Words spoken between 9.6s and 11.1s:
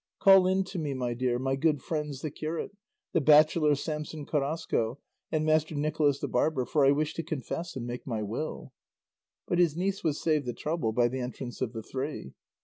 niece was saved the trouble by